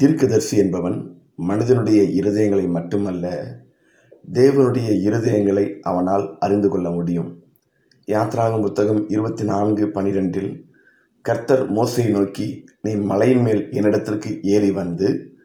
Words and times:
தீர்க்கதரிசி 0.00 0.56
என்பவன் 0.56 0.96
மனிதனுடைய 1.48 2.02
இருதயங்களை 2.02 2.68
மட்டுமல்ல 2.68 3.24
தேவனுடைய 4.32 4.88
இருதயங்களை 5.06 5.64
அவனால் 5.80 6.24
அறிந்து 6.38 6.68
கொள்ள 6.68 6.90
முடியும். 6.90 7.30
யாத்ராகம் 8.06 8.60
புத்தகம் 8.60 9.08
இருபத்தி 9.08 9.44
நான்கு 9.44 9.86
பனிரெண்டில் 9.86 10.64
கர்த்தர் 11.22 11.64
மோசையை 11.72 12.10
நோக்கி 12.10 12.64
நீ 12.80 12.94
மலையின் 12.94 13.42
மேல் 13.42 13.62
என்னிடத்திற்கு 13.70 14.42
ஏறி 14.42 14.70
வந்து 14.70 15.38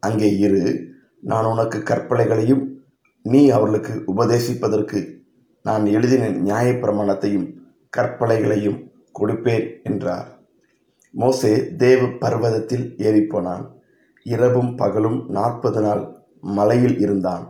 அங்கே 0.00 0.36
இரு 0.36 0.62
நான் 1.20 1.44
உனக்கு 1.44 1.78
கற்பனைகளையும் 1.78 2.64
நீ 3.22 3.50
அவர்களுக்கு 3.50 3.94
உபதேசிப்பதற்கு 4.16 5.00
நான் 5.62 5.86
எழுதின 5.86 6.28
நியாயப்பிரமாணத்தையும் 6.28 7.48
கற்பனைகளையும் 7.96 8.80
கொடுப்பேன் 9.18 9.68
என்றார். 9.82 10.28
மோசே 11.10 11.52
தேவ 11.76 12.06
பர்வதத்தில் 12.06 12.86
ஏறிப்போனான். 12.98 13.64
இரவும் 14.24 14.76
பகலும் 14.76 15.18
நாற்பது 15.28 15.80
நாள் 15.80 16.02
மலையில் 16.40 16.98
இருந்தான். 16.98 17.44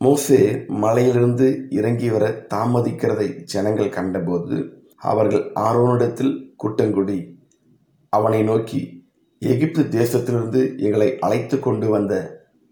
மோசே 0.00 0.66
மலையிலிருந்து 0.66 1.66
இறங்கி 1.70 2.08
வர 2.10 2.46
தாமதிக்கிறதை 2.54 3.28
ஜனங்கள் 3.44 3.94
கண்டபோது 3.96 4.56
அவர்கள் 4.96 5.44
ஆரோனிடத்தில் 5.54 6.32
கூட்டங்குடி 6.56 7.18
அவனை 8.12 8.42
நோக்கி 8.42 8.80
எகிப்து 9.38 9.82
தேசத்திலிருந்து 9.82 10.76
எங்களை 10.76 11.18
அழைத்து 11.18 11.58
கொண்டு 11.58 11.88
வந்த 11.88 12.14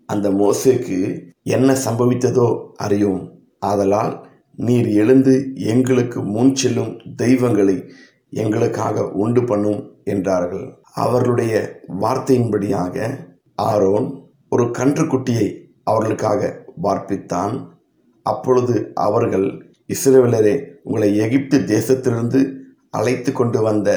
அந்த 0.06 0.30
மோசேக்கு 0.30 0.98
என்ன 1.42 1.76
சம்பவித்ததோ 1.84 2.48
அறியும். 2.76 3.22
ஆதலால் 3.58 4.12
நீர் 4.54 4.88
எழுந்து 4.92 5.34
எங்களுக்கு 5.54 6.22
முன் 6.22 6.54
செல்லும் 6.54 6.92
தெய்வங்களை 7.16 7.76
எங்களுக்காக 8.30 9.06
உண்டு 9.22 9.44
பண்ணும் 9.44 9.80
என்றார்கள். 10.04 10.66
அவர்களுடைய 10.94 11.54
வார்த்தையின்படியாக 12.00 13.26
ஆரோன் 13.58 14.06
ஒரு 14.48 14.64
கன்றுக்குட்டியை 14.64 15.46
அவர்களுக்காக 15.84 16.66
வார்ப்பித்தான் 16.82 17.54
அப்பொழுது 18.22 18.92
அவர்கள் 18.94 19.46
இஸ்ரவேலரே 19.88 20.54
உங்களை 20.82 21.16
எகிப்து 21.16 21.58
தேசத்திலிருந்து 21.58 22.40
அழைத்து 22.90 23.32
கொண்டு 23.32 23.60
வந்த 23.60 23.88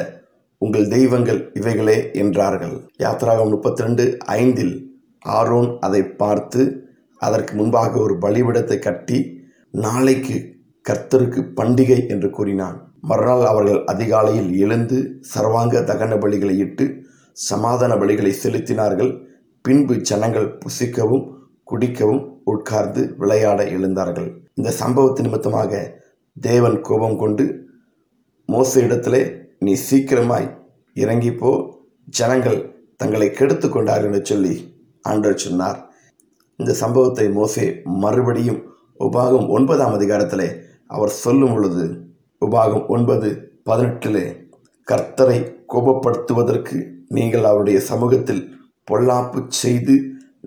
உங்கள் 0.58 0.88
தெய்வங்கள் 0.88 1.50
இவைகளே 1.54 2.10
என்றார்கள். 2.12 2.74
யாத்ராகம் 2.96 3.48
முப்பத்தி 3.48 3.82
ரெண்டு 3.82 4.18
ஐந்தில் 4.18 4.74
ஆரோன் 5.24 5.78
அதை 5.78 6.02
பார்த்து 6.04 6.62
அதற்கு 7.16 7.54
முன்பாக 7.54 7.98
ஒரு 7.98 8.14
பலிபிடத்தை 8.20 8.78
கட்டி 8.78 9.18
நாளைக்கு 9.70 10.36
கர்த்தருக்கு 10.88 11.40
பண்டிகை 11.60 12.08
என்று 12.08 12.30
கூறினான். 12.30 12.78
மறுநாள் 13.00 13.44
அவர்கள் 13.44 13.84
அதிகாலையில் 13.84 14.50
எழுந்து 14.58 15.20
சர்வாங்க 15.20 15.80
தகன 15.80 16.18
பலிகளை 16.18 16.56
இட்டு 16.56 16.86
சமாதான 17.32 17.94
பலிகளை 17.94 18.32
செலுத்தினார்கள். 18.42 19.12
பின்பு 19.64 19.94
ஜனங்கள் 20.08 20.48
புசிக்கவும் 20.62 21.26
குடிக்கவும் 21.70 22.22
உட்கார்ந்து 22.52 23.02
விளையாட 23.20 23.60
எழுந்தார்கள். 23.74 24.30
இந்த 24.58 24.70
சம்பவத்து 24.80 25.20
நிமித்தமாக 25.26 25.82
தேவன் 26.36 26.76
கோபம் 26.80 27.16
கொண்டு 27.16 27.44
மோச 28.48 28.80
இடத்திலே 28.86 29.22
நீ 29.58 29.72
சீக்கிரமாய் 29.88 30.48
இறங்கிப்போ 30.96 31.52
ஜனங்கள் 32.18 32.58
தங்களை 33.00 33.28
கெடுத்து 33.30 33.66
கொண்டார்கள் 33.68 34.08
என்று 34.08 34.22
சொல்லி 34.30 34.54
ஆண்டவர் 35.10 35.42
சொன்னார். 35.44 35.78
இந்த 36.58 36.72
சம்பவத்தை 36.82 37.26
மோசே 37.38 37.66
மறுபடியும் 38.02 38.60
உபாகம் 39.06 39.48
ஒன்பதாம் 39.48 39.94
அதிகாரத்திலே 39.98 40.48
அவர் 40.86 41.12
சொல்லும் 41.24 41.54
பொழுது 41.54 41.84
உபாகம் 42.42 42.84
ஒன்பது 42.94 43.28
பதினெட்டிலே 43.68 44.24
கர்த்தரை 44.88 45.38
கோபப்படுத்துவதற்கு 45.72 46.76
நீங்கள் 47.16 47.48
அவருடைய 47.50 47.78
சமூகத்தில் 47.90 48.42
பொல்லாப்பு 48.90 49.40
செய்து 49.48 49.94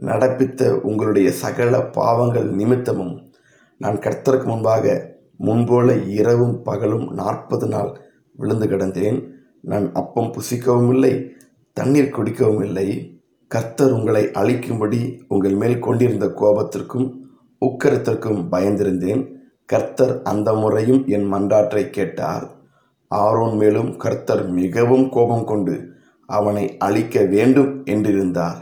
நடப்பித்த 0.02 0.70
உங்களுடைய 0.80 1.32
சகல 1.32 1.82
பாவங்கள் 1.82 2.50
நிமித்தமும் 2.50 3.16
நான் 3.78 3.96
கர்த்தருக்கு 3.96 4.44
முன்பாக 4.44 5.14
முன்போல 5.40 6.08
இரவும் 6.08 6.64
பகலும் 6.64 7.08
நாற்பது 7.14 7.68
நாள் 7.68 7.92
விழுந்து 8.34 8.68
கிடந்தேன். 8.68 9.18
நான் 9.62 9.94
அப்பம் 9.94 10.32
புசிக்கவும் 10.32 10.90
இல்லை 10.94 11.32
தண்ணீர் 11.74 12.16
குடிக்கவும் 12.18 12.64
இல்லை. 12.64 12.88
கர்த்தர் 13.48 13.92
உங்களை 13.92 14.24
அழிக்கும்படி 14.24 15.00
உங்கள் 15.28 15.54
மேல் 15.54 15.80
கொண்டிருந்த 15.80 16.26
கோபத்திற்கும் 16.26 17.08
உக்கரத்திற்கும் 17.66 18.42
பயந்திருந்தேன். 18.52 19.24
கர்த்தர் 19.66 20.22
அந்த 20.22 20.54
முறையும் 20.54 21.08
என் 21.08 21.24
மன்றாற்றை 21.24 21.90
கேட்டார். 21.90 22.46
ஆரோன் 23.08 23.56
மேலும் 23.58 23.98
கர்த்தர் 23.98 24.50
மிகவும் 24.50 25.10
கோபம் 25.10 25.46
கொண்டு 25.46 25.76
அவனை 26.26 26.78
அழிக்க 26.78 27.24
வேண்டும் 27.24 27.86
என்றிருந்தார். 27.86 28.62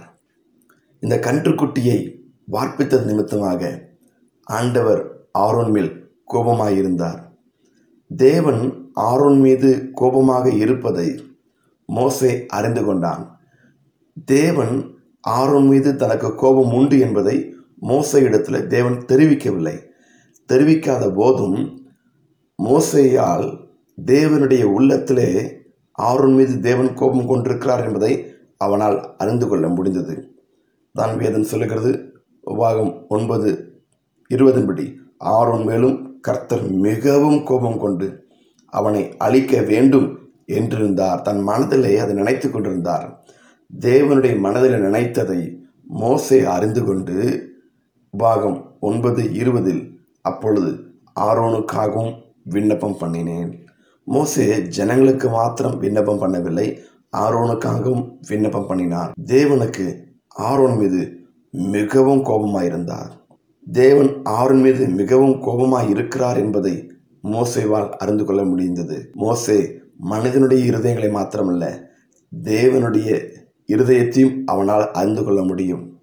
இந்த 1.00 1.16
கன்றுக்குட்டியை 1.16 2.22
வார்ப்பித்தது 2.52 3.04
நிமித்தமாக 3.04 3.92
ஆண்டவர் 4.44 5.28
ஆரோன் 5.32 5.72
மேல் 5.72 6.16
கோபமாயிருந்தார். 6.34 7.20
தேவன் 8.16 8.92
ஆரோன் 8.94 9.40
மீது 9.40 9.92
கோபமாக 9.94 10.50
இருப்பதை 10.50 11.26
மோசே 11.86 12.46
அறிந்து 12.46 12.84
கொண்டான். 12.84 13.40
தேவன் 14.26 15.02
ஆரோன் 15.22 15.68
மீது 15.68 15.96
தனக்கு 15.96 16.36
கோபம் 16.36 16.74
உண்டு 16.74 17.00
என்பதை 17.00 17.56
மோசை 17.82 18.14
இடத்துல 18.14 18.68
தேவன் 18.68 19.06
தெரிவிக்கவில்லை. 19.08 19.78
தெரிவிக்காத 20.50 21.14
போதும் 21.14 21.82
மோசையால் 22.64 23.68
தேவனுடைய 24.06 24.64
உள்ளத்திலே 24.64 25.62
ஆரோன் 26.00 26.36
மீது 26.36 26.60
தேவன் 26.60 26.94
கோபம் 26.94 27.28
கொண்டிருக்கிறார் 27.28 27.86
என்பதை 27.86 28.14
அவனால் 28.58 28.98
அறிந்து 29.18 29.48
கொள்ள 29.48 29.68
முடிந்தது. 29.68 30.16
தான் 30.92 31.18
வேதன் 31.18 31.44
சொல்லுகிறது 31.44 31.92
உபாகம் 32.48 33.08
ஒன்பது 33.08 33.50
இருபதின்படி 34.30 34.86
ஆரோன் 35.18 35.64
மேலும் 35.64 36.22
கர்த்தர் 36.22 36.70
மிகவும் 36.70 37.44
கோபம் 37.44 37.78
கொண்டு 37.78 38.26
அவனை 38.66 39.18
அழிக்க 39.18 39.62
வேண்டும் 39.62 40.08
என்றிருந்தார். 40.48 41.22
தன் 41.22 41.42
மனதிலே 41.42 41.98
அதை 41.98 42.16
நினைத்து 42.16 42.52
கொண்டிருந்தார். 42.52 43.06
தேவனுடைய 43.80 44.40
மனதில் 44.40 44.84
நினைத்ததை 44.84 45.40
மோசை 46.02 46.44
அறிந்து 46.44 46.84
கொண்டு 46.84 47.16
பாகம் 48.18 48.76
ஒன்பது 48.80 49.34
இருபதில் 49.34 49.84
அப்பொழுது 50.22 50.72
ஆரோனுக்காகவும் 51.20 52.14
விண்ணப்பம் 52.44 52.98
பண்ணினேன். 53.00 53.52
மோசே 54.06 54.62
ஜனங்களுக்கு 54.62 55.30
மாத்திரம் 55.30 55.80
விண்ணப்பம் 55.80 56.22
பண்ணவில்லை 56.22 56.78
ஆரோனுக்காகவும் 57.18 58.18
விண்ணப்பம் 58.28 58.68
பண்ணினார். 58.68 59.12
தேவனுக்கு 59.26 59.96
ஆரோன் 60.28 60.78
மீது 60.78 61.18
மிகவும் 61.52 62.26
கோபமாயிருந்தார். 62.26 63.10
தேவன் 63.72 64.22
ஆரோன் 64.24 64.62
மீது 64.62 64.88
மிகவும் 64.88 65.42
கோபமாய் 65.42 65.90
இருக்கிறார் 65.90 66.38
என்பதை 66.38 66.92
மோசேவால் 67.24 67.90
அறிந்து 67.90 68.26
கொள்ள 68.26 68.44
முடிந்தது. 68.44 69.10
மோசே 69.14 69.82
மனிதனுடைய 69.98 70.72
இருதயங்களை 70.72 71.12
மாத்திரமல்ல 71.12 71.82
தேவனுடைய 72.44 73.30
இருதயத்தையும் 73.68 74.44
அவனால் 74.46 74.92
அறிந்து 74.92 75.24
கொள்ள 75.24 75.44
முடியும். 75.44 76.00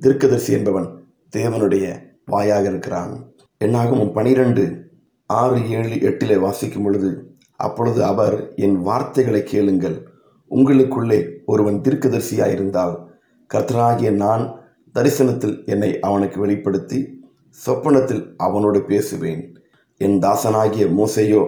தீர்க்கதரிசி 0.00 0.52
என்பவன் 0.52 1.04
தேவனுடைய 1.36 1.98
வாயாக 2.30 2.60
இருக்கிறான். 2.60 3.32
என்னாகும் 3.58 4.12
பனிரெண்டு 4.12 4.87
ஆறு 5.28 5.70
ஏழு 5.70 5.88
எட்டிலே 5.88 6.38
வாசிக்கும் 6.38 6.82
பொழுது 6.82 7.36
அப்பொழுது 7.56 8.04
அவர் 8.04 8.54
என் 8.54 8.82
வார்த்தைகளை 8.82 9.42
கேளுங்கள். 9.42 10.08
உங்களுக்குள்ளே 10.50 11.30
ஒருவன் 11.46 11.80
தீர்க்கதரிசியாயிருந்தால் 11.80 13.06
கர்த்தராகிய 13.54 14.10
நான் 14.10 14.60
தரிசனத்தில் 14.94 15.66
என்னை 15.66 16.00
அவனுக்கு 16.00 16.40
வெளிப்படுத்தி 16.40 17.20
சொப்பனத்தில் 17.66 18.34
அவனோடு 18.36 18.82
பேசுவேன். 18.82 19.58
என் 19.96 20.18
தாசனாகிய 20.18 20.86
மோசையோ 20.86 21.46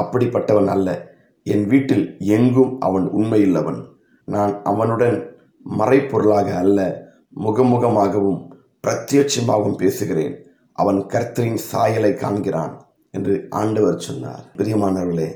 அப்படிப்பட்டவன் 0.00 0.66
அல்ல. 0.66 1.14
என் 1.42 1.66
வீட்டில் 1.66 2.16
எங்கும் 2.18 2.80
அவன் 2.80 3.10
உண்மையுள்ளவன். 3.10 3.84
நான் 4.24 4.62
அவனுடன் 4.62 5.36
மறைப்பொருளாக 5.78 6.54
அல்ல 6.54 7.02
முகமுகமாகவும் 7.36 8.48
பிரத்யட்சமாகவும் 8.86 9.76
பேசுகிறேன். 9.76 10.46
அவன் 10.72 10.96
கர்த்தரின் 10.96 11.54
சாயலை 11.54 12.14
காண்கிறான். 12.14 12.86
என்று 13.14 13.46
ஆண்டவர் 13.50 13.98
சொன்னார். 13.98 14.44
பிரியமானவர்களே 14.56 15.28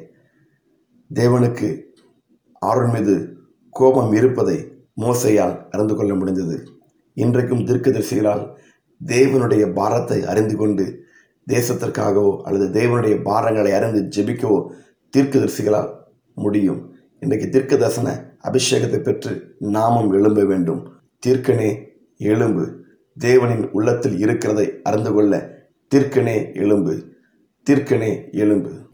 தேவனுக்கு 1.14 1.68
ஆரோன் 2.58 2.92
மீது 2.92 3.36
கோபம் 3.70 4.12
இருப்பதை 4.12 4.56
மோசையால் 5.00 5.68
அறிந்து 5.70 5.96
கொள்ள 5.96 6.14
முடிந்தது. 6.14 6.68
இன்றைக்கும் 7.14 7.66
தீர்க்கதரிசிகளால் 7.66 8.44
தேவனுடைய 9.06 9.72
பாரத்தை 9.72 10.24
அறிந்து 10.24 10.56
கொண்டு 10.56 11.04
தேசத்திற்காகவோ 11.50 12.40
அல்லது 12.42 12.66
தேவனுடைய 12.80 13.22
பாரங்களை 13.22 13.72
அறிந்து 13.72 14.00
ஜெபிக்கவோ 14.16 14.70
தீர்க்கதரிசிகளால் 15.16 15.90
முடியும். 16.34 16.80
இன்றைக்கு 17.20 17.48
தீர்க்க 17.48 17.76
தரிசன 17.76 18.08
அபிஷேகத்தை 18.42 19.00
பெற்று 19.02 19.56
நாமும் 19.58 20.12
எழும்ப 20.12 20.44
வேண்டும். 20.44 20.80
தீர்க்கனே 21.26 21.70
எழும்பு. 22.18 22.64
தேவனின் 23.20 23.70
உள்ளத்தில் 23.70 24.18
இருக்கிறதை 24.18 24.66
அறிந்து 24.82 25.12
கொள்ள 25.12 25.32
தீர்க்கனே 25.94 26.52
எழும்பு. 26.52 26.94
தீர்க்கனே 27.70 28.28
எழும்பு. 28.32 28.84